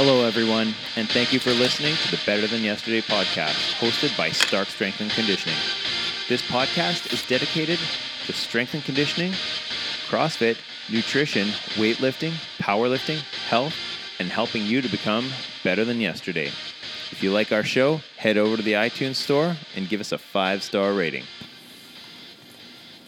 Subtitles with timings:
[0.00, 4.30] Hello, everyone, and thank you for listening to the Better Than Yesterday podcast, hosted by
[4.30, 5.58] Stark Strength and Conditioning.
[6.28, 7.80] This podcast is dedicated
[8.26, 9.32] to strength and conditioning,
[10.08, 10.56] CrossFit,
[10.88, 12.30] nutrition, weightlifting,
[12.60, 13.74] powerlifting, health,
[14.20, 15.30] and helping you to become
[15.64, 16.46] better than yesterday.
[17.10, 20.18] If you like our show, head over to the iTunes store and give us a
[20.18, 21.24] five star rating.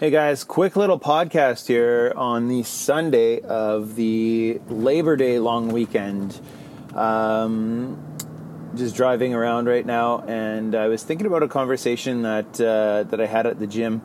[0.00, 6.40] Hey guys, quick little podcast here on the Sunday of the Labor Day long weekend.
[6.94, 7.98] Um,
[8.74, 13.20] just driving around right now, and I was thinking about a conversation that uh, that
[13.20, 14.02] I had at the gym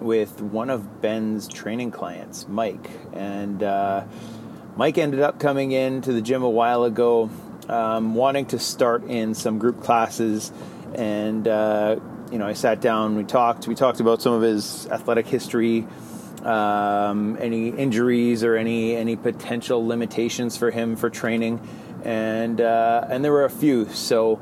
[0.00, 4.04] with one of Ben's training clients, Mike, and uh,
[4.76, 7.30] Mike ended up coming in to the gym a while ago,
[7.68, 10.52] um, wanting to start in some group classes,
[10.94, 11.96] and uh,
[12.30, 15.86] you know I sat down, we talked, we talked about some of his athletic history.
[16.42, 21.58] Um, any injuries or any any potential limitations for him for training,
[22.04, 23.88] and uh, and there were a few.
[23.90, 24.40] So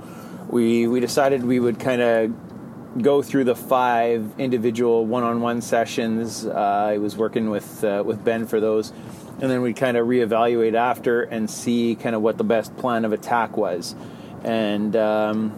[0.49, 6.47] we we decided we would kind of go through the five individual one-on-one sessions.
[6.47, 8.93] Uh, I was working with uh, with Ben for those,
[9.41, 13.05] and then we'd kind of reevaluate after and see kind of what the best plan
[13.05, 13.95] of attack was.
[14.45, 15.53] And um,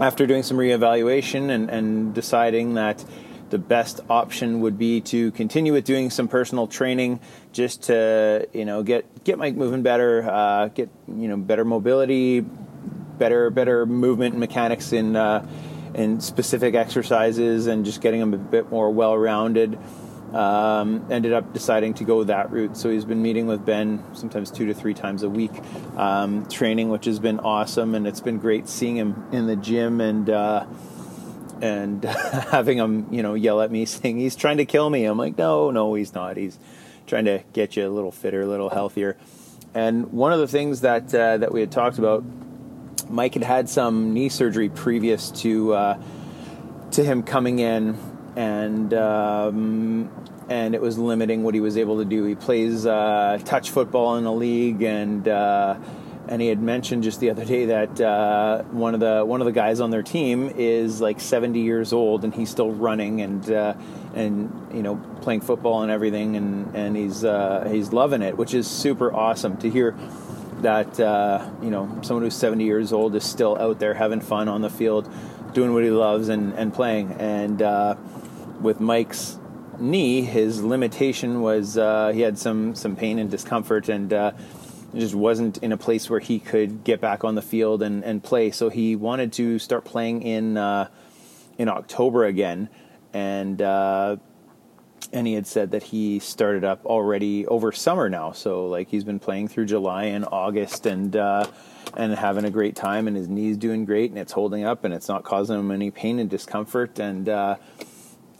[0.00, 3.04] after doing some reevaluation and, and deciding that
[3.50, 7.20] the best option would be to continue with doing some personal training
[7.52, 12.40] just to you know get get Mike moving better, uh, get you know better mobility,
[12.40, 15.46] better better movement mechanics in uh,
[15.94, 19.78] in specific exercises, and just getting him a bit more well rounded.
[20.32, 22.76] Um, ended up deciding to go that route.
[22.76, 25.52] So he's been meeting with Ben sometimes two to three times a week,
[25.96, 30.00] um, training, which has been awesome, and it's been great seeing him in the gym
[30.00, 30.28] and.
[30.28, 30.66] Uh,
[31.60, 32.04] and
[32.50, 35.04] having him, you know, yell at me saying he's trying to kill me.
[35.04, 36.36] I'm like, no, no, he's not.
[36.36, 36.58] He's
[37.06, 39.16] trying to get you a little fitter, a little healthier.
[39.74, 42.24] And one of the things that uh, that we had talked about,
[43.10, 45.98] Mike had had some knee surgery previous to uh,
[46.92, 47.98] to him coming in,
[48.36, 50.10] and um,
[50.48, 52.24] and it was limiting what he was able to do.
[52.24, 55.76] He plays uh, touch football in a league, and uh,
[56.28, 59.44] and he had mentioned just the other day that uh, one of the one of
[59.44, 63.50] the guys on their team is like 70 years old and he's still running and
[63.50, 63.74] uh,
[64.14, 68.54] and you know playing football and everything and and he's uh, he's loving it, which
[68.54, 69.96] is super awesome to hear
[70.62, 74.48] that uh, you know someone who's 70 years old is still out there having fun
[74.48, 75.08] on the field,
[75.52, 77.12] doing what he loves and and playing.
[77.12, 77.94] And uh,
[78.60, 79.38] with Mike's
[79.78, 84.12] knee, his limitation was uh, he had some some pain and discomfort and
[84.98, 88.22] just wasn't in a place where he could get back on the field and, and
[88.22, 88.50] play.
[88.50, 90.88] So he wanted to start playing in uh,
[91.58, 92.68] in October again,
[93.12, 94.16] and uh,
[95.12, 98.32] and he had said that he started up already over summer now.
[98.32, 101.46] So like he's been playing through July and August and uh,
[101.96, 104.92] and having a great time, and his knee's doing great, and it's holding up, and
[104.92, 107.56] it's not causing him any pain and discomfort, and uh,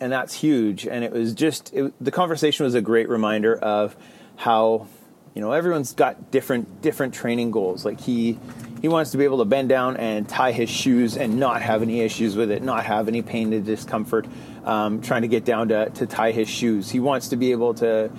[0.00, 0.86] and that's huge.
[0.86, 3.96] And it was just it, the conversation was a great reminder of
[4.36, 4.88] how
[5.36, 7.84] you know everyone's got different different training goals.
[7.84, 8.38] Like he
[8.80, 11.82] he wants to be able to bend down and tie his shoes and not have
[11.82, 14.26] any issues with it not have any pain and discomfort
[14.64, 16.90] um, trying to get down to, to tie his shoes.
[16.90, 18.10] He wants to be able to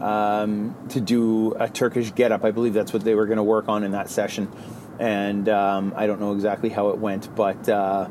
[0.00, 3.42] um, to do a turkish get up i believe that's what they were going to
[3.42, 4.52] work on in that session.
[4.98, 8.08] And um, i don't know exactly how it went but uh,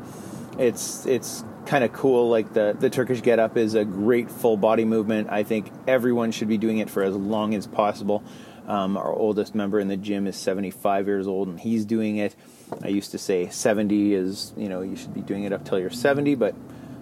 [0.58, 2.28] it's it's kind of cool.
[2.30, 5.28] Like the the turkish get up is a great full body movement.
[5.30, 8.22] I think everyone should be doing it for as long as possible
[8.66, 12.34] um, our oldest member in the gym is 75 years old and he's doing it.
[12.82, 15.78] I used to say 70 is, you know, you should be doing it up till
[15.78, 16.54] you're 70, but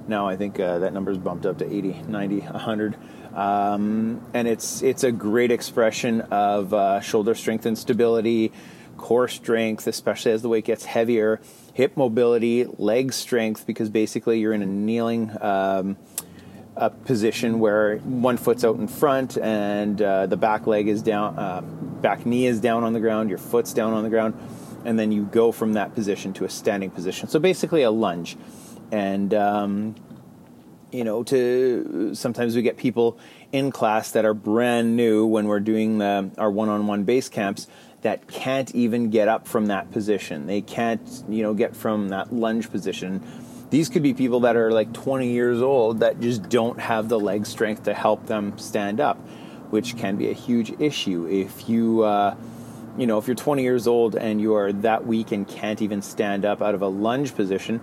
[0.06, 2.97] now I think uh, that number's bumped up to 80, 90, 100.
[3.34, 8.52] Um, and it's it's a great expression of uh, shoulder strength and stability,
[8.96, 11.41] core strength, especially as the weight gets heavier,
[11.72, 15.96] hip mobility, leg strength, because basically you're in a kneeling um,
[16.76, 21.38] a position where one foot's out in front and uh, the back leg is down,
[21.38, 24.34] uh, back knee is down on the ground, your foot's down on the ground,
[24.84, 27.28] and then you go from that position to a standing position.
[27.28, 28.37] So basically a lunge.
[28.90, 29.94] And, um,
[30.90, 33.19] you know, to sometimes we get people
[33.52, 37.66] in class that are brand new when we're doing the, our one-on-one base camps
[38.02, 40.46] that can't even get up from that position.
[40.46, 43.20] They can't, you know, get from that lunge position
[43.70, 47.19] these could be people that are like 20 years old that just don't have the
[47.19, 49.16] leg strength to help them stand up,
[49.70, 51.26] which can be a huge issue.
[51.26, 52.37] If you, uh,
[52.96, 56.02] you know, if you're 20 years old and you are that weak and can't even
[56.02, 57.81] stand up out of a lunge position,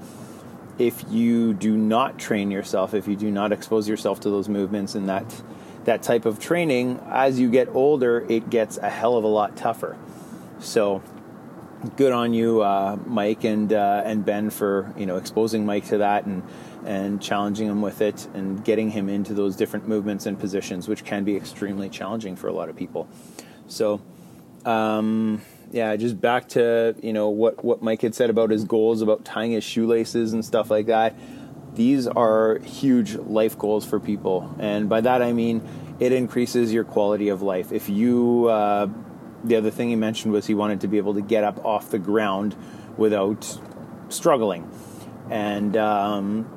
[0.77, 4.95] if you do not train yourself, if you do not expose yourself to those movements
[4.95, 5.41] and that
[5.85, 9.57] that type of training, as you get older, it gets a hell of a lot
[9.57, 9.97] tougher.
[10.59, 11.01] So,
[11.95, 15.99] good on you, uh, Mike and uh, and Ben, for you know exposing Mike to
[15.99, 16.43] that and
[16.85, 21.03] and challenging him with it and getting him into those different movements and positions, which
[21.03, 23.07] can be extremely challenging for a lot of people.
[23.67, 24.01] So,
[24.65, 25.41] um,
[25.71, 29.25] yeah, just back to you know what what Mike had said about his goals about
[29.25, 31.15] tying his shoelaces and stuff like that.
[31.73, 35.61] These are huge life goals for people, and by that I mean
[35.99, 37.71] it increases your quality of life.
[37.71, 38.87] If you uh,
[39.43, 41.89] the other thing he mentioned was he wanted to be able to get up off
[41.89, 42.55] the ground
[42.97, 43.59] without
[44.09, 44.69] struggling,
[45.29, 46.49] and um,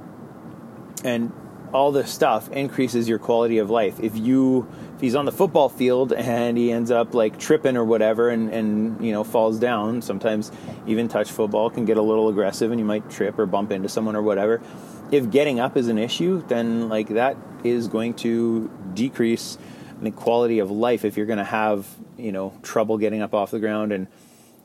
[1.05, 1.33] and
[1.73, 3.99] all this stuff increases your quality of life.
[4.01, 7.85] If you if he's on the football field and he ends up like tripping or
[7.85, 10.53] whatever and, and you know falls down, sometimes
[10.87, 13.89] even touch football can get a little aggressive and you might trip or bump into
[13.89, 14.63] someone or whatever.
[15.11, 19.59] If getting up is an issue, then like that is going to decrease
[20.03, 21.87] the quality of life if you're going to have
[22.19, 24.07] you know trouble getting up off the ground and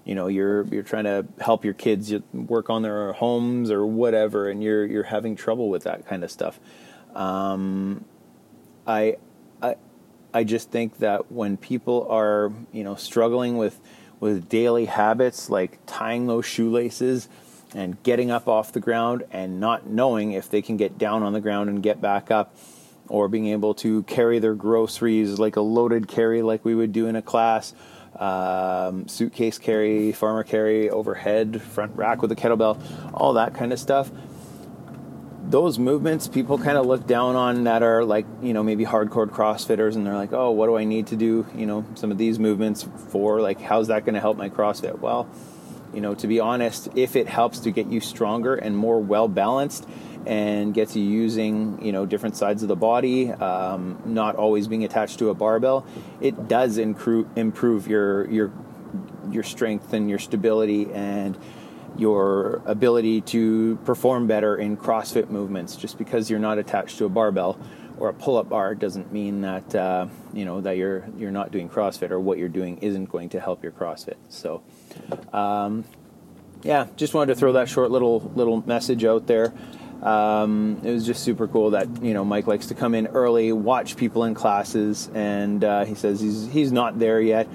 [0.06, 4.50] you know you're you're trying to help your kids work on their homes or whatever
[4.50, 6.60] and you're you're having trouble with that kind of stuff
[7.16, 8.04] um,
[8.88, 9.18] I
[9.62, 9.76] I
[10.34, 13.80] I just think that when people are you know struggling with
[14.20, 17.30] with daily habits like tying those shoelaces
[17.74, 21.34] and getting up off the ground and not knowing if they can get down on
[21.34, 22.56] the ground and get back up
[23.10, 27.08] or being able to carry their groceries like a loaded carry like we would do
[27.08, 27.74] in a class.
[28.16, 32.82] Um, suitcase carry farmer carry overhead front rack with a kettlebell
[33.14, 34.12] all that kind of stuff.
[35.44, 39.28] Those movements people kind of look down on that are like you know maybe hardcore
[39.28, 41.46] crossfitters and they're like oh what do i need to do?
[41.56, 45.00] You know some of these movements for like how's that going to help my crossfit?
[45.00, 45.30] Well
[45.94, 49.28] you know to be honest if it helps to get you stronger and more well
[49.28, 49.88] balanced
[50.26, 54.84] and gets you using you know different sides of the body, um, not always being
[54.84, 55.86] attached to a barbell.
[56.22, 58.52] It does improve improve your your
[59.32, 61.38] your strength and your stability and
[61.98, 65.76] your ability to perform better in CrossFit movements.
[65.76, 67.60] Just because you're not attached to a barbell
[67.98, 71.70] or a pull-up bar doesn't mean that uh, you know that you're you're not doing
[71.70, 74.16] CrossFit or what you're doing isn't going to help your CrossFit.
[74.30, 74.62] So,
[75.34, 75.84] um,
[76.64, 79.54] yeah, just wanted to throw that short little little message out there.
[80.02, 83.52] Um, it was just super cool that you know Mike likes to come in early,
[83.52, 87.48] watch people in classes, and uh, he says he's he's not there yet.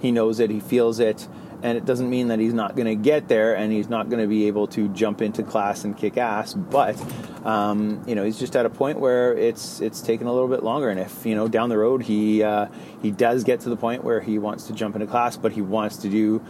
[0.00, 1.26] He knows it, he feels it,
[1.62, 4.22] and it doesn't mean that he's not going to get there and he's not going
[4.22, 6.54] to be able to jump into class and kick ass.
[6.54, 6.96] But
[7.44, 10.62] um, you know he's just at a point where it's it's taken a little bit
[10.62, 12.66] longer, and if you know down the road he uh,
[13.02, 15.62] he does get to the point where he wants to jump into class, but he
[15.62, 16.40] wants to do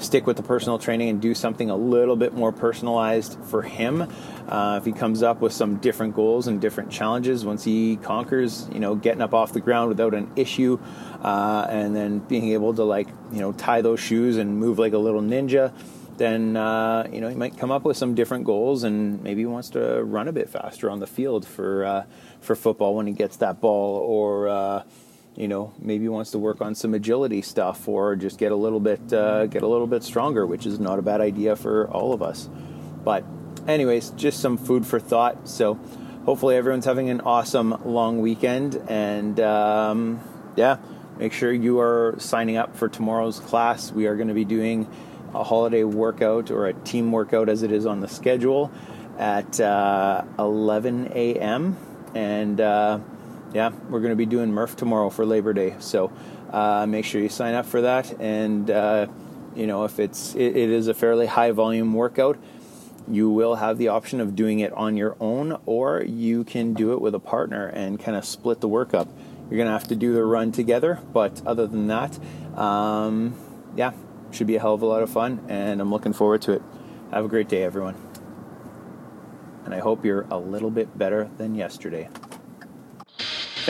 [0.00, 4.08] stick with the personal training and do something a little bit more personalized for him.
[4.48, 8.68] Uh, if he comes up with some different goals and different challenges, once he conquers,
[8.72, 10.78] you know, getting up off the ground without an issue,
[11.22, 14.92] uh, and then being able to like, you know, tie those shoes and move like
[14.92, 15.72] a little ninja,
[16.20, 19.46] then uh, you know he might come up with some different goals, and maybe he
[19.46, 22.04] wants to run a bit faster on the field for uh,
[22.42, 24.82] for football when he gets that ball, or uh,
[25.40, 28.78] you know maybe wants to work on some agility stuff or just get a little
[28.78, 32.12] bit uh, get a little bit stronger which is not a bad idea for all
[32.12, 32.48] of us.
[33.02, 33.24] But
[33.66, 35.48] anyways just some food for thought.
[35.48, 35.74] So
[36.26, 40.20] hopefully everyone's having an awesome long weekend and um,
[40.56, 40.76] yeah
[41.16, 43.90] make sure you are signing up for tomorrow's class.
[43.90, 44.86] We are going to be doing
[45.34, 48.70] a holiday workout or a team workout as it is on the schedule
[49.18, 51.76] at uh, 11 a.m
[52.14, 52.98] and uh,
[53.52, 55.74] yeah, we're going to be doing Murph tomorrow for Labor Day.
[55.80, 56.12] So
[56.50, 58.20] uh, make sure you sign up for that.
[58.20, 59.06] And uh,
[59.54, 62.38] you know, if it's it, it is a fairly high volume workout,
[63.08, 66.92] you will have the option of doing it on your own, or you can do
[66.92, 69.08] it with a partner and kind of split the work up.
[69.48, 72.16] You're going to have to do the run together, but other than that,
[72.56, 73.34] um,
[73.76, 73.92] yeah,
[74.30, 76.62] should be a hell of a lot of fun, and I'm looking forward to it.
[77.10, 77.96] Have a great day, everyone.
[79.64, 82.08] And I hope you're a little bit better than yesterday.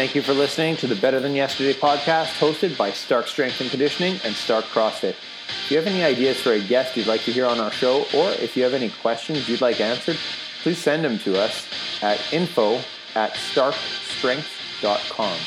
[0.00, 3.68] Thank you for listening to the Better Than Yesterday podcast hosted by Stark Strength and
[3.68, 5.10] Conditioning and Stark CrossFit.
[5.10, 8.06] If you have any ideas for a guest you'd like to hear on our show,
[8.14, 10.16] or if you have any questions you'd like answered,
[10.62, 11.68] please send them to us
[12.00, 12.80] at info
[13.14, 15.38] at starkstrength.com.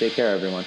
[0.00, 0.64] Take care, everyone.